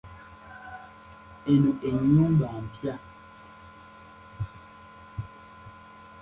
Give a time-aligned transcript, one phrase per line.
[1.51, 2.95] Eno ennyumba mpya.